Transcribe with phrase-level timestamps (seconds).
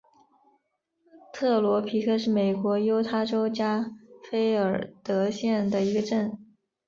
[1.31, 3.91] 特罗皮克是美国犹他州加
[4.31, 6.35] 菲尔德县的一个镇。